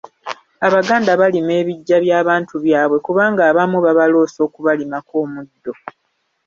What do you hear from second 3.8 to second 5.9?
babaloosa okubalimako omuddo.